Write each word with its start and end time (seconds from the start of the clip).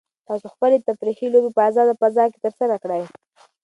تاسو 0.27 0.45
خپلې 0.53 0.77
تفریحي 0.87 1.27
لوبې 1.33 1.51
په 1.55 1.61
ازاده 1.69 1.93
فضا 2.01 2.25
کې 2.31 2.39
ترسره 2.45 2.75
کړئ. 2.83 3.01